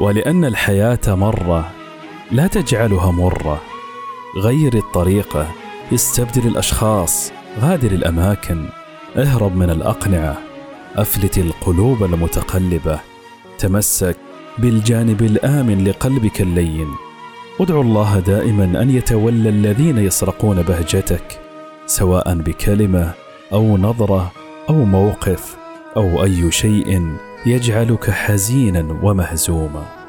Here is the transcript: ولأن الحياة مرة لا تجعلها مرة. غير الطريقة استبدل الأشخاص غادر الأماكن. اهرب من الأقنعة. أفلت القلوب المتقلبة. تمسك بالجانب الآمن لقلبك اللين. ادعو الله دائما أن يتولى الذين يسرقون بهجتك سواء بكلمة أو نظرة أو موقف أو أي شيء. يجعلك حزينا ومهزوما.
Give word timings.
ولأن 0.00 0.44
الحياة 0.44 1.00
مرة 1.08 1.70
لا 2.30 2.46
تجعلها 2.46 3.10
مرة. 3.10 3.60
غير 4.36 4.74
الطريقة 4.74 5.46
استبدل 5.94 6.46
الأشخاص 6.46 7.32
غادر 7.60 7.92
الأماكن. 7.92 8.64
اهرب 9.16 9.56
من 9.56 9.70
الأقنعة. 9.70 10.38
أفلت 10.96 11.38
القلوب 11.38 12.04
المتقلبة. 12.04 13.00
تمسك 13.58 14.16
بالجانب 14.58 15.22
الآمن 15.22 15.84
لقلبك 15.84 16.40
اللين. 16.40 16.88
ادعو 17.60 17.80
الله 17.80 18.20
دائما 18.20 18.82
أن 18.82 18.90
يتولى 18.90 19.48
الذين 19.48 19.98
يسرقون 19.98 20.62
بهجتك 20.62 21.40
سواء 21.86 22.34
بكلمة 22.34 23.12
أو 23.52 23.76
نظرة 23.76 24.32
أو 24.68 24.84
موقف 24.84 25.56
أو 25.96 26.24
أي 26.24 26.50
شيء. 26.50 27.16
يجعلك 27.46 28.10
حزينا 28.10 28.98
ومهزوما. 29.02 30.07